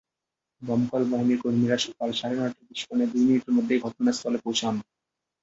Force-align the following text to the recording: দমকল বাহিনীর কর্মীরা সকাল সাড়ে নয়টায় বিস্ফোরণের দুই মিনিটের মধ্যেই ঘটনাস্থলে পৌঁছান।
দমকল 0.61 1.03
বাহিনীর 1.11 1.41
কর্মীরা 1.43 1.77
সকাল 1.79 2.09
সাড়ে 2.19 2.35
নয়টায় 2.37 2.67
বিস্ফোরণের 2.69 3.09
দুই 3.11 3.23
মিনিটের 3.23 3.55
মধ্যেই 3.57 3.83
ঘটনাস্থলে 3.85 4.37
পৌঁছান। 4.45 4.75